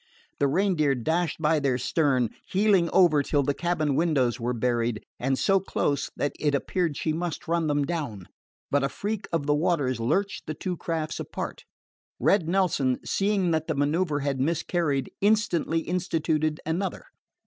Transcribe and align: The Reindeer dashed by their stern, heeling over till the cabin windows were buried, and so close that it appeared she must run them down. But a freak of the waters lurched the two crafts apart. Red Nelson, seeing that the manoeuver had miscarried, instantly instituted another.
The 0.39 0.47
Reindeer 0.47 0.95
dashed 0.95 1.39
by 1.39 1.59
their 1.59 1.77
stern, 1.77 2.31
heeling 2.47 2.89
over 2.91 3.21
till 3.21 3.43
the 3.43 3.53
cabin 3.53 3.93
windows 3.95 4.39
were 4.39 4.51
buried, 4.55 5.05
and 5.19 5.37
so 5.37 5.59
close 5.59 6.09
that 6.15 6.31
it 6.39 6.55
appeared 6.55 6.97
she 6.97 7.13
must 7.13 7.47
run 7.47 7.67
them 7.67 7.85
down. 7.85 8.27
But 8.71 8.83
a 8.83 8.89
freak 8.89 9.27
of 9.31 9.45
the 9.45 9.53
waters 9.53 9.99
lurched 9.99 10.47
the 10.47 10.55
two 10.55 10.75
crafts 10.75 11.19
apart. 11.19 11.65
Red 12.19 12.49
Nelson, 12.49 12.99
seeing 13.05 13.51
that 13.51 13.67
the 13.67 13.75
manoeuver 13.75 14.21
had 14.21 14.39
miscarried, 14.39 15.11
instantly 15.21 15.81
instituted 15.81 16.59
another. 16.65 17.05